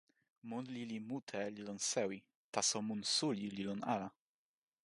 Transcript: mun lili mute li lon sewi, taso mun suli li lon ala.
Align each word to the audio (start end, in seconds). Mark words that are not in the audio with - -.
mun 0.47 0.65
lili 0.75 0.97
mute 1.09 1.41
li 1.55 1.61
lon 1.67 1.79
sewi, 1.91 2.17
taso 2.53 2.77
mun 2.87 3.01
suli 3.15 3.45
li 3.55 3.63
lon 3.69 3.81
ala. 3.93 4.07